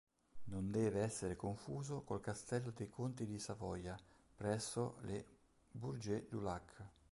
[0.47, 3.95] Non deve essere confuso col castello dei conti di Savoia
[4.35, 5.25] presso Le
[5.69, 6.83] Bourget-du-Lac.